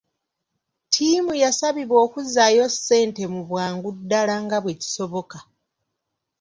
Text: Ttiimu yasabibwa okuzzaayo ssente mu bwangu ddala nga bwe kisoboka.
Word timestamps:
Ttiimu 0.85 1.33
yasabibwa 1.43 1.97
okuzzaayo 2.05 2.63
ssente 2.73 3.23
mu 3.33 3.41
bwangu 3.49 3.89
ddala 3.97 4.35
nga 4.43 4.57
bwe 4.63 4.73
kisoboka. 4.81 5.39